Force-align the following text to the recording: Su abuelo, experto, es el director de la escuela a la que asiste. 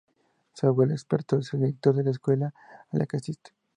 Su 0.55 0.65
abuelo, 0.65 0.93
experto, 0.93 1.37
es 1.37 1.53
el 1.53 1.59
director 1.59 1.95
de 1.95 2.03
la 2.03 2.09
escuela 2.09 2.55
a 2.91 2.97
la 2.97 3.05
que 3.05 3.17
asiste. 3.17 3.51